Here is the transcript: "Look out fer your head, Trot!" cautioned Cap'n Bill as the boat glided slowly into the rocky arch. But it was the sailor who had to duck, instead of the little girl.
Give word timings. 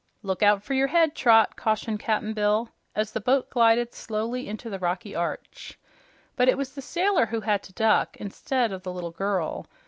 "Look 0.23 0.41
out 0.41 0.63
fer 0.63 0.73
your 0.73 0.87
head, 0.87 1.13
Trot!" 1.15 1.55
cautioned 1.55 1.99
Cap'n 1.99 2.33
Bill 2.33 2.69
as 2.95 3.11
the 3.11 3.21
boat 3.21 3.51
glided 3.51 3.93
slowly 3.93 4.47
into 4.49 4.67
the 4.67 4.79
rocky 4.79 5.13
arch. 5.13 5.77
But 6.35 6.49
it 6.49 6.57
was 6.57 6.73
the 6.73 6.81
sailor 6.81 7.27
who 7.27 7.41
had 7.41 7.61
to 7.61 7.73
duck, 7.73 8.17
instead 8.17 8.71
of 8.71 8.81
the 8.81 8.91
little 8.91 9.11
girl. 9.11 9.67